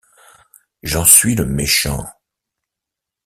J’en 0.81 1.05
suis 1.05 1.35
le 1.35 1.45
méchant. 1.45 2.09